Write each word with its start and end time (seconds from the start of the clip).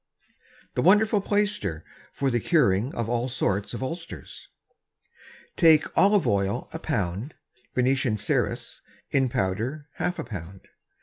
The 0.73 0.81
Wonderful 0.81 1.21
Plaister 1.21 1.83
for 2.11 2.31
the 2.31 2.39
Curing 2.39 2.91
of 2.95 3.07
all 3.07 3.29
sorts 3.29 3.75
of 3.75 3.83
Ulcers. 3.83 4.47
Take 5.55 5.95
Oil 5.95 6.19
Olive 6.27 6.67
a 6.73 6.79
Pound, 6.79 7.35
Venetian 7.75 8.17
Ceruss, 8.17 8.81
in 9.11 9.29
Powder, 9.29 9.89
half 9.97 10.17
a 10.17 10.23
Pound. 10.23 10.61